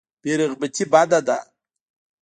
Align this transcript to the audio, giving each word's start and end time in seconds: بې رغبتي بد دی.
بې 0.21 0.31
رغبتي 0.39 0.83
بد 0.91 1.11
دی. 1.27 1.37